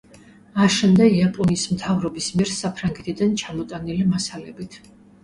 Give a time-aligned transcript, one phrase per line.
[0.61, 4.81] აშენდა იაპონიის მთავრობის მიერ საფრანგეთიდან ჩამოტანილი მასალებით.